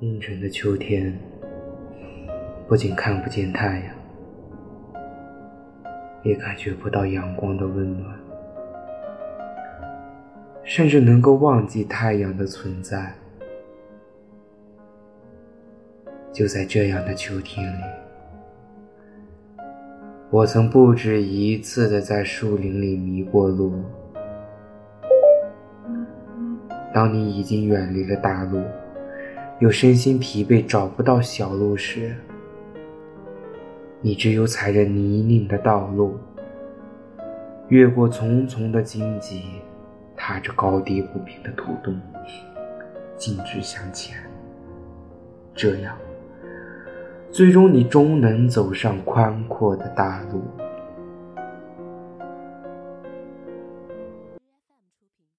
[0.00, 1.18] 阴沉的秋天，
[2.68, 3.94] 不仅看不见太阳，
[6.22, 8.14] 也感觉不到阳光的温暖，
[10.64, 13.12] 甚至能够忘记太阳的存在。
[16.30, 17.82] 就在这样的秋天里，
[20.28, 23.82] 我曾不止一次的在树林里迷过路。
[26.96, 28.62] 当你已经远离了大路。
[29.58, 32.14] 又身心疲惫，找不到小路时，
[34.00, 36.18] 你只有踩着泥泞的道路，
[37.68, 39.42] 越过重重的荆棘，
[40.16, 42.00] 踏着高低不平的土洞，
[43.18, 44.16] 径直向前。
[45.54, 45.94] 这样，
[47.30, 50.42] 最终你终能走上宽阔的大路。